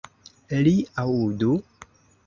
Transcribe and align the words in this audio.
Li 0.67 0.73
aŭdu! 1.05 1.55